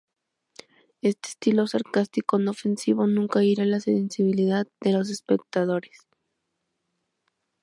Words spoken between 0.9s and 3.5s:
Este estilo sarcástico no ofensivo nunca